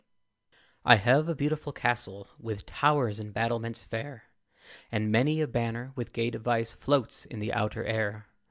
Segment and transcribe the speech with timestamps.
[0.83, 4.23] I have a beautiful castle, With towers and battlements fair;
[4.91, 8.25] And many a banner, with gay device, Floats in the outer air.